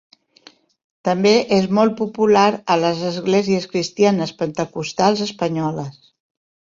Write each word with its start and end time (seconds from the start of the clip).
També 1.09 1.33
és 1.57 1.67
molt 1.79 1.93
popular 1.99 2.47
a 2.75 2.77
les 2.85 3.03
esglésies 3.09 3.67
cristianes 3.75 4.33
pentecostals 4.41 5.23
espanyoles. 5.27 6.01